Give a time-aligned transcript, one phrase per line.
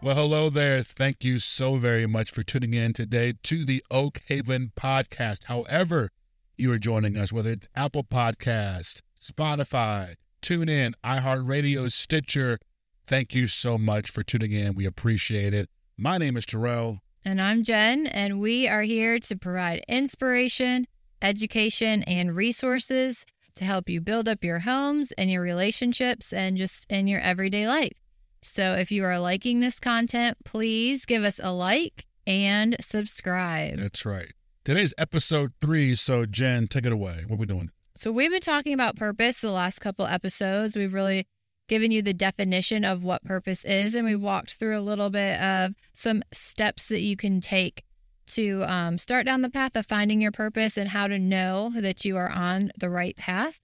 [0.00, 0.80] Well, hello there.
[0.84, 5.44] Thank you so very much for tuning in today to the Oak Haven podcast.
[5.46, 6.10] However,
[6.56, 12.60] you are joining us, whether it's Apple Podcast, Spotify, TuneIn, iHeartRadio, Stitcher.
[13.08, 14.76] Thank you so much for tuning in.
[14.76, 15.68] We appreciate it.
[15.96, 17.00] My name is Terrell.
[17.24, 20.86] And I'm Jen, and we are here to provide inspiration,
[21.20, 23.26] education, and resources
[23.56, 27.66] to help you build up your homes and your relationships and just in your everyday
[27.66, 28.07] life.
[28.42, 33.78] So if you are liking this content, please give us a like and subscribe.
[33.78, 34.32] That's right.
[34.64, 35.96] Today's episode three.
[35.96, 37.24] So, Jen, take it away.
[37.26, 37.70] What are we doing?
[37.96, 40.76] So we've been talking about purpose the last couple episodes.
[40.76, 41.26] We've really
[41.68, 45.40] given you the definition of what purpose is, and we've walked through a little bit
[45.40, 47.82] of some steps that you can take
[48.28, 52.04] to um, start down the path of finding your purpose and how to know that
[52.04, 53.58] you are on the right path.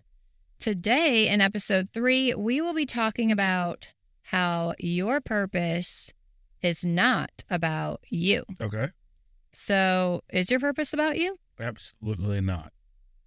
[0.59, 3.89] Today, in episode three, we will be talking about
[4.25, 6.13] how your purpose
[6.63, 8.45] is not about you.
[8.61, 8.89] Okay.
[9.53, 11.39] So, is your purpose about you?
[11.61, 12.73] Absolutely not.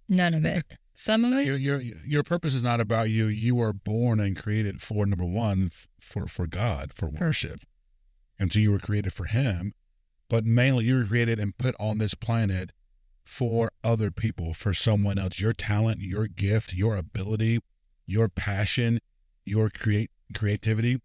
[0.08, 0.64] None of it.
[0.94, 1.46] Some of it.
[1.46, 3.26] Your, your your purpose is not about you.
[3.26, 7.60] You were born and created for number one for for God for worship,
[8.38, 9.74] and so you were created for Him.
[10.28, 12.72] But mainly, you were created and put on this planet
[13.24, 15.38] for other people, for someone else.
[15.38, 17.60] Your talent, your gift, your ability,
[18.04, 18.98] your passion,
[19.44, 21.00] your create creativity.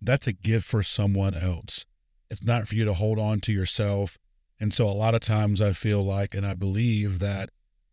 [0.00, 1.86] That's a gift for someone else.
[2.30, 4.18] It's not for you to hold on to yourself.
[4.58, 7.50] And so, a lot of times, I feel like, and I believe that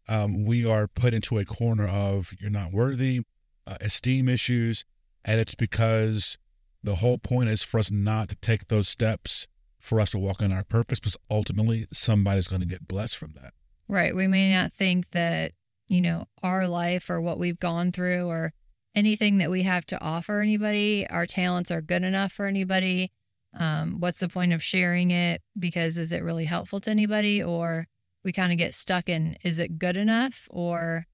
[0.08, 3.22] um, we are put into a corner of you're not worthy,
[3.68, 4.86] uh, esteem issues,
[5.26, 6.38] and it's because
[6.84, 9.48] the whole point is for us not to take those steps
[9.80, 13.34] for us to walk in our purpose, because ultimately somebody's going to get blessed from
[13.42, 13.54] that.
[13.90, 14.16] Right.
[14.16, 15.52] We may not think that,
[15.90, 18.54] you know, our life or what we've gone through or
[18.96, 23.12] anything that we have to offer anybody, our talents are good enough for anybody.
[23.58, 25.42] Um, what's the point of sharing it?
[25.58, 27.42] Because is it really helpful to anybody?
[27.44, 27.88] Or
[28.24, 30.48] we kind of get stuck in is it good enough?
[30.50, 31.06] Or,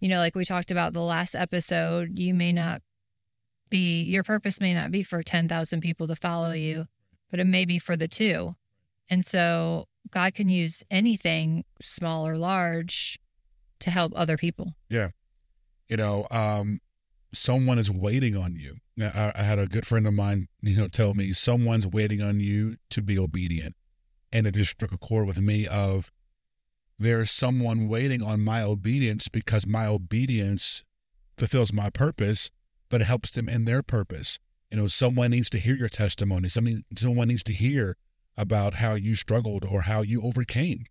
[0.00, 2.82] you know, like we talked about the last episode, you may not
[3.70, 6.86] be, your purpose may not be for 10,000 people to follow you,
[7.30, 8.54] but it may be for the two.
[9.08, 13.18] And so God can use anything, small or large,
[13.80, 14.74] to help other people.
[14.88, 15.10] Yeah.
[15.88, 16.80] You know, um,
[17.34, 18.76] someone is waiting on you.
[19.00, 22.40] I, I had a good friend of mine, you know, tell me someone's waiting on
[22.40, 23.74] you to be obedient.
[24.32, 26.10] And it just struck a chord with me of
[26.98, 30.82] there's someone waiting on my obedience because my obedience
[31.36, 32.50] fulfills my purpose,
[32.88, 34.38] but it helps them in their purpose.
[34.70, 36.48] You know, someone needs to hear your testimony.
[36.48, 37.96] Somebody, someone needs to hear
[38.36, 40.86] about how you struggled or how you overcame.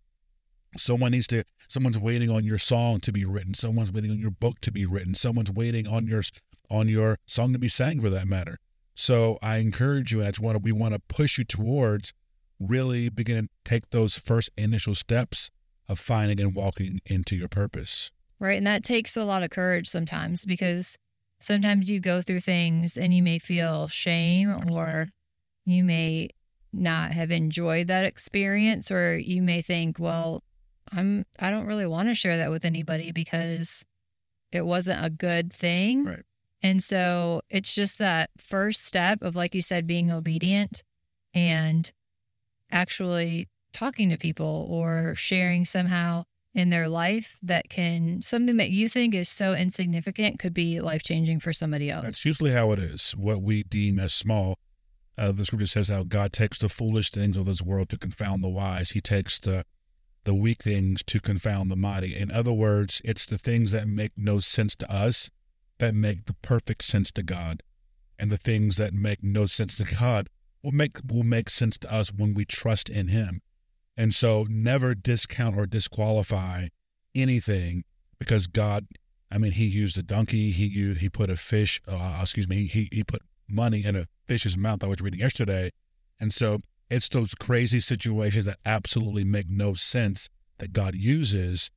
[0.76, 3.54] Someone needs to, someone's waiting on your song to be written.
[3.54, 5.14] Someone's waiting on your book to be written.
[5.14, 6.22] Someone's waiting on your,
[6.70, 8.58] on your song to be sang for that matter.
[8.94, 12.12] So I encourage you, and that's what we want to push you towards
[12.60, 15.50] really begin to take those first initial steps
[15.88, 18.10] of finding and walking into your purpose.
[18.38, 18.56] Right.
[18.58, 20.96] And that takes a lot of courage sometimes because
[21.40, 25.08] sometimes you go through things and you may feel shame or
[25.64, 26.30] you may
[26.72, 30.42] not have enjoyed that experience or you may think, well,
[30.94, 33.84] I'm I don't really want to share that with anybody because
[34.52, 36.04] it wasn't a good thing.
[36.04, 36.22] Right.
[36.62, 40.82] And so it's just that first step of like you said being obedient
[41.34, 41.90] and
[42.70, 48.88] actually talking to people or sharing somehow in their life that can something that you
[48.88, 52.04] think is so insignificant could be life changing for somebody else.
[52.04, 53.12] That's usually how it is.
[53.16, 54.56] What we deem as small.
[55.18, 58.42] Uh, the scripture says how God takes the foolish things of this world to confound
[58.42, 58.92] the wise.
[58.92, 59.64] He takes the
[60.24, 62.16] the weak things to confound the mighty.
[62.16, 65.30] In other words, it's the things that make no sense to us
[65.78, 67.62] that make the perfect sense to God.
[68.18, 70.28] And the things that make no sense to God
[70.62, 73.42] will make will make sense to us when we trust in him.
[73.96, 76.68] And so never discount or disqualify
[77.14, 77.84] anything
[78.18, 78.86] because God,
[79.30, 82.88] I mean, he used a donkey, he he put a fish, uh, excuse me, he,
[82.90, 84.82] he put money in a fish's mouth.
[84.82, 85.70] I was reading yesterday.
[86.18, 86.60] And so
[86.94, 91.70] it's those crazy situations that absolutely make no sense that God uses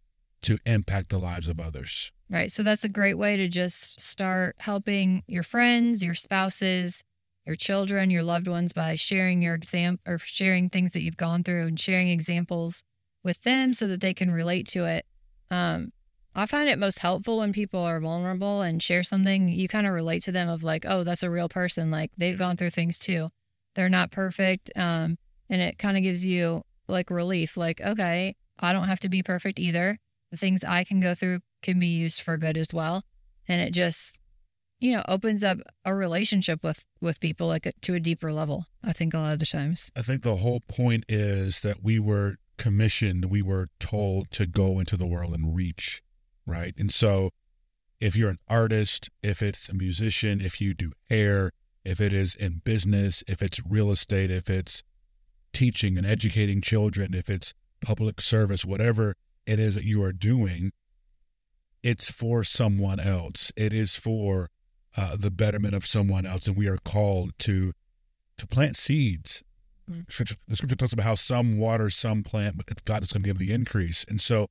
[0.44, 2.12] to impact the lives of others.
[2.30, 2.52] Right.
[2.52, 7.04] So that's a great way to just start helping your friends, your spouses,
[7.48, 11.44] your children, your loved ones by sharing your exam or sharing things that you've gone
[11.44, 12.84] through and sharing examples
[13.24, 15.06] with them so that they can relate to it.
[15.50, 15.94] Um,
[16.36, 19.48] I find it most helpful when people are vulnerable and share something.
[19.48, 21.90] You kind of relate to them of like, oh, that's a real person.
[21.90, 23.32] Like they've gone through things too.
[23.78, 24.70] They're not perfect.
[24.76, 25.18] Um,
[25.50, 27.56] and it kind of gives you like relief.
[27.56, 29.98] Like, okay, I don't have to be perfect either.
[30.32, 33.04] The things I can go through can be used for good as well.
[33.48, 34.20] And it just
[34.80, 38.94] you know opens up a relationship with with people like to a deeper level i
[38.94, 42.38] think a lot of the times I think the whole point is that we were
[42.58, 46.02] commissioned, we were told to go into the world and reach,
[46.46, 46.74] right?
[46.78, 47.32] And so
[48.00, 51.52] if you're an artist, if it's a musician, if you do hair,
[51.88, 54.84] if it is in business, if it's real estate, if it's
[55.54, 60.74] teaching and educating children, if it's public service, whatever it is that you are doing,
[61.82, 63.54] it's for someone else.
[63.56, 64.50] It is for
[64.98, 67.72] uh, the betterment of someone else, and we are called to
[68.38, 69.44] to plant seeds.
[69.90, 70.12] Mm.
[70.12, 73.24] Scripture, the scripture talks about how some water, some plant, but it's God that's going
[73.24, 74.06] to give the increase.
[74.10, 74.48] And so,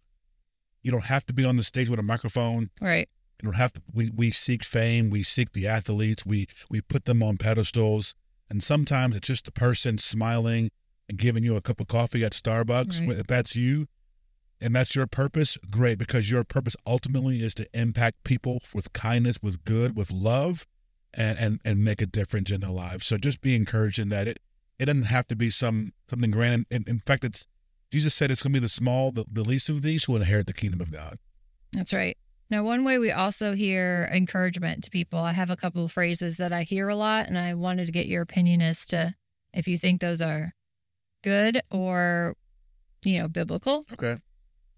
[0.83, 2.71] you don't have to be on the stage with a microphone.
[2.81, 3.09] right
[3.43, 3.83] You don't have to.
[3.93, 5.11] We we seek fame.
[5.11, 6.25] We seek the athletes.
[6.25, 8.15] We we put them on pedestals.
[8.49, 10.71] And sometimes it's just the person smiling
[11.09, 13.07] and giving you a cup of coffee at Starbucks.
[13.07, 13.19] Right.
[13.19, 13.89] If that's you,
[14.61, 15.99] and that's your purpose, great.
[15.99, 20.67] Because your purpose ultimately is to impact people with kindness, with good, with love,
[21.13, 23.07] and and and make a difference in their lives.
[23.07, 24.39] So just be encouraged in that it
[24.79, 26.67] it doesn't have to be some something grand.
[26.71, 27.47] In, in fact, it's
[27.91, 30.21] Jesus said it's going to be the small, the, the least of these who will
[30.21, 31.19] inherit the kingdom of God.
[31.73, 32.17] That's right.
[32.49, 36.37] Now, one way we also hear encouragement to people, I have a couple of phrases
[36.37, 39.15] that I hear a lot, and I wanted to get your opinion as to
[39.53, 40.53] if you think those are
[41.25, 42.37] good or,
[43.03, 43.85] you know, biblical.
[43.93, 44.19] Okay.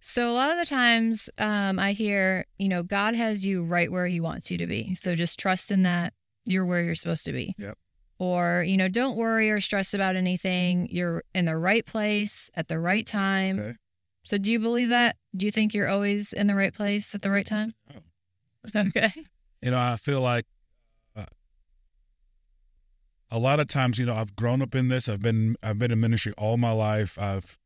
[0.00, 3.90] So, a lot of the times um, I hear, you know, God has you right
[3.90, 4.94] where he wants you to be.
[4.94, 7.54] So, just trust in that you're where you're supposed to be.
[7.58, 7.76] Yep.
[8.18, 10.88] Or, you know, don't worry or stress about anything.
[10.90, 13.58] You're in the right place at the right time.
[13.58, 13.76] Okay.
[14.28, 15.16] So, do you believe that?
[15.34, 17.74] Do you think you're always in the right place at the right time?
[17.90, 18.00] Oh.
[18.86, 19.10] Okay.
[19.62, 20.44] you know, I feel like
[21.16, 21.24] uh,
[23.30, 25.08] a lot of times, you know, I've grown up in this.
[25.08, 27.18] I've been I've been in ministry all my life.
[27.18, 27.58] I've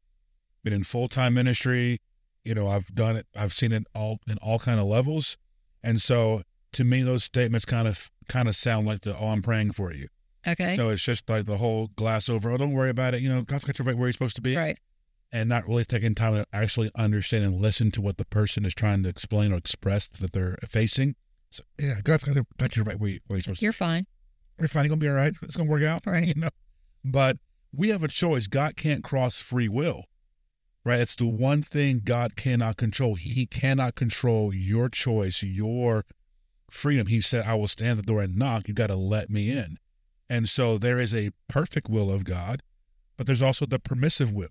[0.63, 2.01] been in full time ministry.
[2.45, 3.27] You know, I've done it.
[3.35, 5.37] I've seen it all in all kind of levels,
[5.83, 6.43] and so
[6.75, 9.93] to me, those statements kind of kind of sound like the "Oh, I'm praying for
[9.93, 10.07] you."
[10.47, 10.77] Okay.
[10.77, 12.53] So it's just like the whole glass over.
[12.53, 13.23] Oh, don't worry about it.
[13.23, 14.79] You know, God's got you right where He's supposed to be, right.
[15.33, 18.75] And not really taking time to actually understand and listen to what the person is
[18.75, 21.17] trying to explain or express that they're facing.
[21.51, 23.67] So yeah, God's got, got you right where, you, where He's supposed to.
[23.67, 24.07] You're fine.
[24.59, 24.85] You're fine.
[24.85, 25.33] You're gonna be all right.
[25.43, 26.27] It's gonna work out, Right.
[26.29, 26.51] You know,
[27.05, 27.39] but
[27.75, 28.47] we have a choice.
[28.47, 30.05] God can't cross free will,
[30.85, 31.01] right?
[31.01, 33.15] It's the one thing God cannot control.
[33.15, 36.05] He cannot control your choice, your
[36.71, 37.07] freedom.
[37.07, 38.69] He said, "I will stand at the door and knock.
[38.69, 39.79] You got to let me in."
[40.29, 42.63] And so there is a perfect will of God,
[43.17, 44.51] but there's also the permissive will.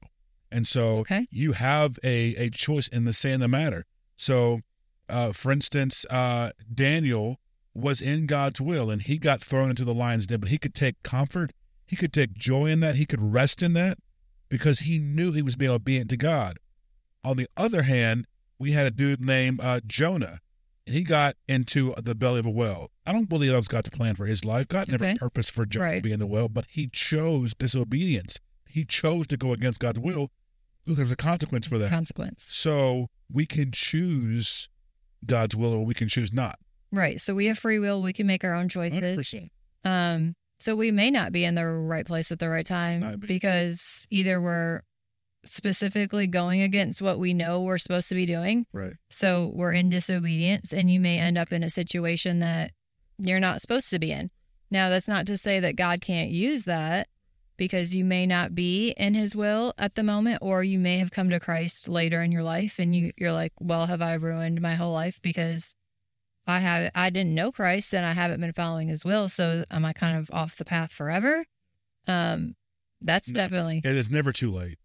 [0.52, 1.28] And so Okay.
[1.32, 3.86] you have a, a choice in the say in the matter.
[4.18, 4.62] So,
[5.10, 7.40] uh, for instance, uh, Daniel
[7.74, 10.76] was in God's will and he got thrown into the lion's den, but he could
[10.76, 11.54] take comfort,
[11.86, 13.98] he could take joy in that, he could rest in that
[14.50, 16.58] because he knew he was being obedient to God.
[17.24, 18.28] On the other hand,
[18.60, 20.40] we had a dude named uh, Jonah,
[20.86, 22.92] and he got into the belly of a whale.
[23.06, 24.68] I don't believe that was God's plan for his life.
[24.68, 25.18] God never Okay.
[25.18, 28.40] purposed for Jonah to be in the whale, but he chose disobedience.
[28.68, 30.32] He chose to go against God's will.
[30.88, 31.90] So there's a consequence for that.
[31.90, 32.46] Consequence.
[32.50, 34.70] So we can choose
[35.26, 36.58] God's will or we can choose not.
[36.92, 37.22] Right.
[37.22, 38.02] So we have free will.
[38.02, 39.18] We can make our own choices.
[39.18, 39.50] 100%.
[39.84, 43.28] Um, so we may not be in the right place at the right time be.
[43.28, 44.82] because either we're
[45.46, 48.66] specifically going against what we know we're supposed to be doing.
[48.74, 48.94] Right.
[49.10, 52.72] So we're in disobedience and you may end up in a situation that
[53.18, 54.30] you're not supposed to be in.
[54.70, 57.08] Now, that's not to say that God can't use that
[57.62, 61.12] because you may not be in his will at the moment or you may have
[61.12, 64.60] come to Christ later in your life and you you're like, "Well, have I ruined
[64.62, 65.76] my whole life because
[66.48, 69.86] I have I didn't know Christ and I haven't been following his will, so am
[69.86, 71.46] I kind of off the path forever?"
[72.08, 72.56] Um
[73.00, 73.36] that's No.
[73.36, 74.80] definitely It is never too late,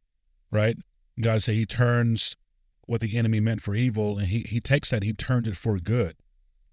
[0.50, 0.76] right?
[1.18, 2.37] God say He turns
[2.85, 5.78] what the enemy meant for evil, and He He takes that, He turns it for
[5.78, 6.16] good.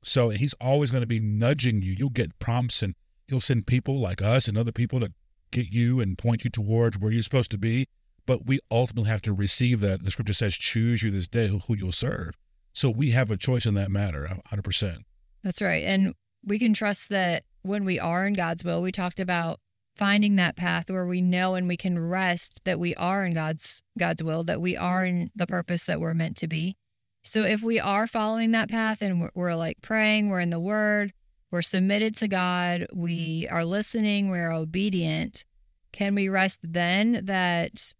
[0.04, 1.96] So He's always going to be nudging you.
[1.98, 2.94] You'll get prompts, and
[3.26, 5.14] He'll send people like us and other people to
[5.54, 7.88] get you and point you towards where you're supposed to be.
[8.26, 10.04] But we ultimately have to receive that.
[10.04, 12.36] The Scripture says, "Choose you this day who, you'll serve."
[12.74, 15.06] So we have a choice in that matter, hundred percent.
[15.44, 15.84] That's right.
[15.84, 19.60] And we can trust that when we are in God's will, we talked about
[19.96, 23.84] finding that path where we know and we can rest that we are in God's
[23.98, 26.76] God's will, that we are in the purpose that we're meant to be.
[27.24, 30.60] So if we are following that path and we're, we're like praying, we're in the
[30.60, 31.14] word,
[31.54, 35.46] we're submitted to God, we are listening, we're obedient,
[35.92, 37.94] can we rest then that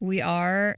[0.00, 0.76] we are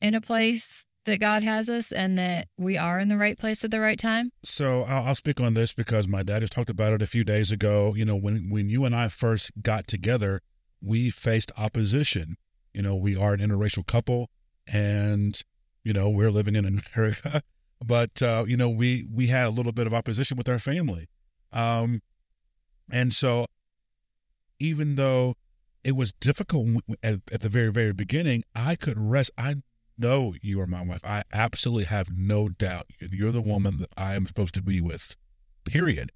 [0.00, 3.62] in a place that God has us and that we are in the right place
[3.62, 4.32] at the right time?
[4.44, 7.52] So I'll, speak on this because my dad just talked about it a few days
[7.52, 7.94] ago.
[7.94, 10.42] You know, when when you and I first got together,
[10.82, 12.38] we faced opposition.
[12.74, 14.30] You know, we are an interracial couple,
[14.66, 15.40] and
[15.84, 17.42] you know we're living in America,
[17.84, 21.06] but uh, you know we we had a little bit of opposition with our family.
[21.52, 22.02] Um,
[22.90, 23.46] and so,
[24.58, 25.34] even though
[25.84, 29.30] it was difficult at, at the very, very beginning, I could rest.
[29.38, 29.56] I
[29.98, 31.00] know you are my wife.
[31.04, 35.16] I absolutely have no doubt you're the woman that I am supposed to be with.
[35.64, 36.12] Period.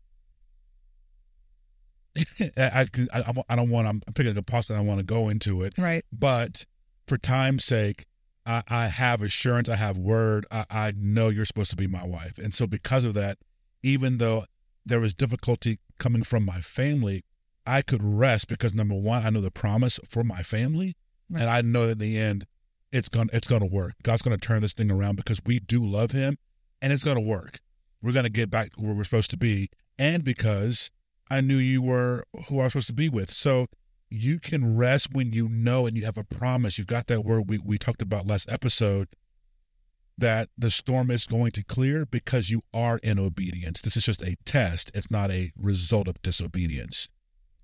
[2.56, 3.88] I, I, I, don't want.
[3.88, 4.74] I'm picking a posture.
[4.76, 6.04] I want to go into it, Right.
[6.12, 6.64] but
[7.08, 8.06] for time's sake,
[8.46, 9.68] I, I have assurance.
[9.68, 10.46] I have word.
[10.50, 13.38] I, I know you're supposed to be my wife, and so because of that,
[13.82, 14.44] even though
[14.84, 17.24] there was difficulty coming from my family,
[17.66, 20.96] I could rest because number one, I know the promise for my family,
[21.30, 21.42] Right.
[21.42, 22.46] and I know that in the end,
[22.92, 23.94] it's gonna it's gonna work.
[24.02, 26.38] God's gonna turn this thing around because we do love Him,
[26.82, 27.60] and it's gonna work.
[28.02, 30.90] We're gonna get back where we're supposed to be, and because
[31.30, 33.66] I knew you were who I was supposed to be with, so
[34.10, 36.76] you can rest when you know and you have a promise.
[36.76, 39.08] You've got that word we, we talked about last episode
[40.16, 43.80] that the storm is going to clear because you are in obedience.
[43.80, 47.08] This is just a test, it's not a result of disobedience.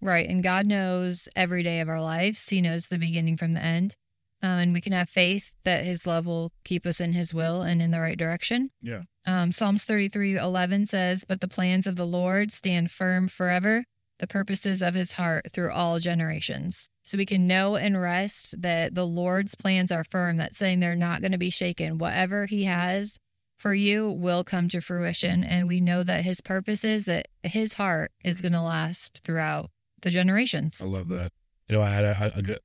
[0.01, 0.29] Right.
[0.29, 2.49] And God knows every day of our lives.
[2.49, 3.97] He knows the beginning from the end.
[4.43, 7.61] Um, and we can have faith that his love will keep us in his will
[7.61, 8.71] and in the right direction.
[8.81, 9.03] Yeah.
[9.27, 13.85] Um, Psalms 33 11 says, But the plans of the Lord stand firm forever,
[14.21, 16.91] the purposes of his heart through all generations.
[17.03, 20.37] So we can know and rest that the Lord's plans are firm.
[20.37, 21.99] That's saying they're not going to be shaken.
[21.99, 23.19] Whatever he has
[23.59, 25.43] for you will come to fruition.
[25.43, 29.71] And we know that his purposes, that his heart is going to last throughout
[30.03, 30.81] the generations.
[30.81, 31.33] I love that.
[31.69, 32.61] You know, I had a, a, good-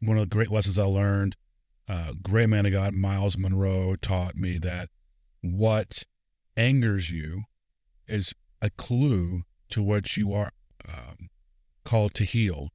[0.00, 1.36] one of the great lessons I learned.
[1.86, 4.88] Uh, great man of God, Myles Munroe, taught me that
[5.42, 6.04] what
[6.56, 7.44] angers you
[8.06, 10.50] is a clue to what you are
[10.88, 11.28] um,
[11.84, 12.70] called to heal.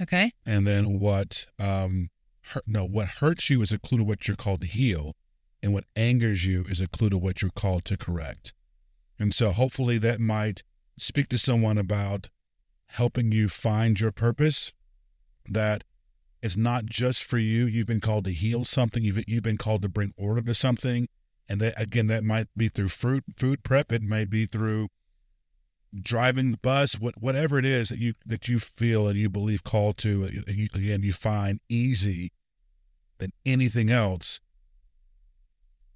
[0.00, 0.32] Okay.
[0.44, 2.10] and then what um
[2.48, 5.14] hurt, no what hurts you is a clue to what you're called to heal
[5.62, 8.52] and what angers you is a clue to what you're called to correct.
[9.18, 10.62] And so hopefully that might
[10.98, 12.28] speak to someone about
[12.88, 14.72] helping you find your purpose
[15.48, 15.84] that
[16.42, 17.66] it's not just for you.
[17.66, 19.02] You've been called to heal something.
[19.02, 21.08] You've, you've been called to bring order to something.
[21.48, 23.92] And that again that might be through fruit food prep.
[23.92, 24.88] It may be through
[25.94, 29.64] driving the bus, what whatever it is that you that you feel and you believe
[29.64, 32.32] called to, uh, you, again you find easy
[33.18, 34.40] than anything else,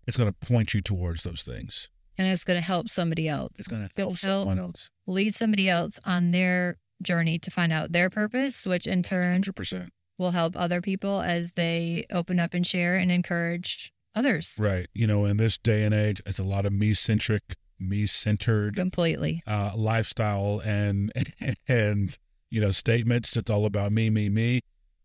[0.07, 1.89] it's going to point you towards those things.
[2.19, 4.19] And it's going to help somebody else, It's going to help help.
[4.19, 4.91] someone else.
[5.07, 9.57] lead somebody else on their journey to find out their purpose, which in turn Hundred
[9.57, 9.91] percent.
[10.19, 14.89] will help other people as they open up and share and encourage others Right.
[14.93, 18.77] You know, in this day and age, it's a lot of me centric, me centered
[18.77, 19.43] completely.
[19.47, 21.13] uh, lifestyle and
[21.69, 22.17] and
[22.51, 23.37] you know statements.
[23.37, 24.61] It's all about me, me, me.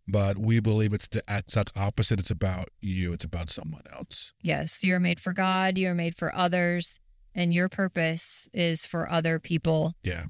[0.08, 2.20] But we believe it's the exact opposite.
[2.20, 3.12] It's about you.
[3.14, 4.34] It's about someone else.
[4.42, 7.00] Yes, you're made for God, you're made for others,
[7.34, 10.26] and your purpose is for other people Yeah.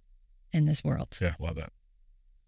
[0.54, 1.18] in this world.
[1.20, 1.72] Yeah, love that.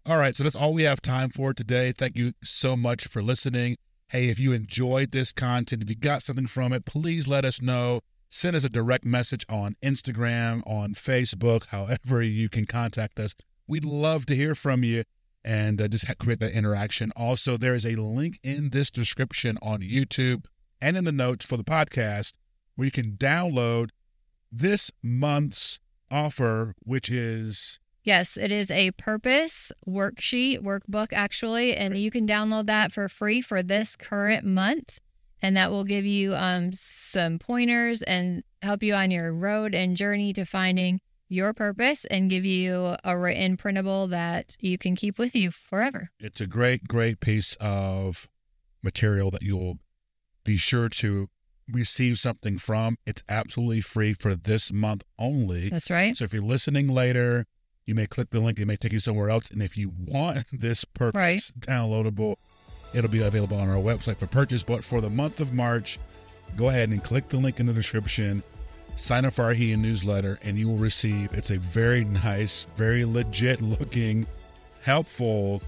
[0.06, 1.92] All right, so that's all we have time for today.
[1.92, 3.76] Thank you so much for listening.
[4.08, 7.60] Hey, if you enjoyed this content, if you got something from it, please let us
[7.60, 8.00] know.
[8.30, 13.34] Send us a direct message on Instagram, on Facebook, however you can contact us.
[13.66, 15.04] We'd love to hear from you
[15.44, 17.10] and uh, just create that interaction.
[17.16, 20.44] Also, there is a link in this description on YouTube
[20.80, 22.34] and in the notes for the podcast
[22.76, 23.88] where you can download
[24.52, 25.78] this month's
[26.10, 32.66] offer, which is Yes, it is a purpose worksheet, workbook actually, and you can download
[32.66, 34.98] that for free for this current month.
[35.42, 39.96] And that will give you um, some pointers and help you on your road and
[39.96, 45.18] journey to finding your purpose and give you a written printable that you can keep
[45.18, 46.10] with you forever.
[46.18, 48.28] It's a great, great piece of
[48.82, 49.78] material that you'll
[50.44, 51.28] be sure to
[51.70, 52.96] receive something from.
[53.06, 55.68] It's absolutely free for this month only.
[55.68, 56.16] That's right.
[56.16, 57.46] So if you're listening later,
[57.84, 58.58] you may click the link.
[58.58, 59.50] It may take you somewhere else.
[59.50, 61.42] And if you want this purpose Right.
[61.60, 62.36] downloadable,
[62.94, 64.62] it'll be available on our website for purchase.
[64.62, 65.98] But for the month of March,
[66.56, 68.42] go ahead and click the link in the description.
[68.96, 71.32] Sign up for our He newsletter, and you will receive.
[71.32, 74.26] It's a very nice, very legit looking,
[74.82, 75.62] helpful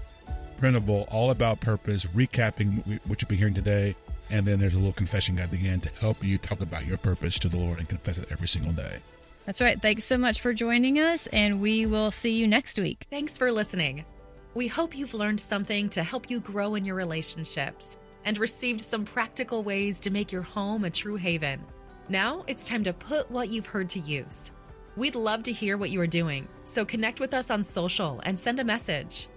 [0.61, 3.95] printable, all about purpose, recapping what you've been hearing today.
[4.29, 6.85] And then there's a little confession guide at the end to help you talk about
[6.85, 8.99] your purpose to the Lord and confess it every single day.
[9.45, 9.81] That's right.
[9.81, 13.07] Thanks so much for joining us, and we will see you next week.
[13.09, 14.05] Thanks for listening.
[14.53, 19.05] We hope you've learned something to help you grow in your relationships and received some
[19.05, 21.63] practical ways to make your home a true haven.
[22.09, 24.51] Now it's time to put what you've heard to use.
[24.97, 28.37] We'd love to hear what you are doing, so connect with us on social and
[28.37, 29.29] send a message.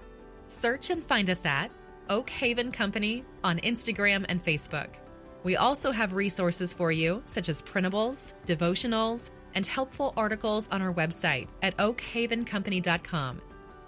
[0.49, 1.71] Search and find us at
[2.11, 4.89] Oak Haven Company on Instagram and Facebook.
[5.45, 10.93] We also have resources for you, such as printables, devotionals, and helpful articles on our
[10.93, 13.41] website at oakhavencompany.com.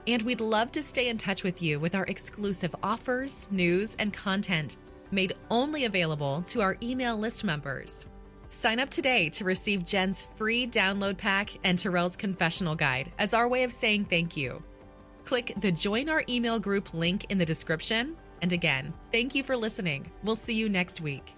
[0.07, 4.13] And we'd love to stay in touch with you with our exclusive offers, news, and
[4.13, 4.77] content
[5.11, 8.07] made only available to our email list members.
[8.49, 13.49] Sign up today to receive Jen's free download pack and Terrell's confessional guide as our
[13.49, 14.63] way of saying thank you.
[15.25, 18.17] Click the Join Our Email Group link in the description.
[18.43, 20.11] And again, thank you for listening.
[20.23, 21.36] We'll see you next week.